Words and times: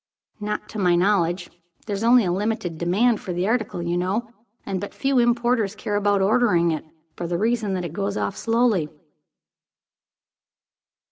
"Not 0.39 0.67
to 0.69 0.79
my 0.79 0.95
knowledge. 0.95 1.51
There 1.85 1.95
is 1.95 2.03
only 2.03 2.25
a 2.25 2.31
limited 2.31 2.79
demand 2.79 3.21
for 3.21 3.33
the 3.33 3.47
article, 3.47 3.83
you 3.83 3.95
know, 3.95 4.33
and 4.65 4.81
but 4.81 4.95
few 4.95 5.19
importers 5.19 5.75
care 5.75 5.95
about 5.95 6.23
ordering 6.23 6.71
it, 6.71 6.83
for 7.15 7.27
the 7.27 7.37
reason 7.37 7.75
that 7.75 7.85
it 7.85 7.93
goes 7.93 8.17
off 8.17 8.35
slowly." 8.35 8.89